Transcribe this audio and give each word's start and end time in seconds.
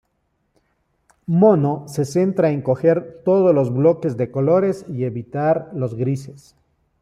Mono 1.27 1.87
se 1.87 2.05
centra 2.07 2.49
en 2.49 2.63
coger 2.63 3.21
todos 3.23 3.53
los 3.53 3.71
bloques 3.71 4.17
de 4.17 4.31
colores 4.31 4.83
y 4.89 5.03
evitar 5.03 5.69
los 5.75 5.93
grises. 5.93 6.55